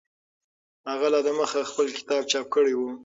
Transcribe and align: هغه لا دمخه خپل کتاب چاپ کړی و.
هغه 0.89 1.07
لا 1.13 1.19
دمخه 1.27 1.61
خپل 1.71 1.87
کتاب 1.97 2.23
چاپ 2.31 2.45
کړی 2.55 2.73
و. 2.75 2.81